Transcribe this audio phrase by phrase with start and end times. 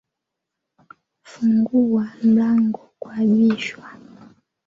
[1.27, 3.85] funguwa mlango kwabishwa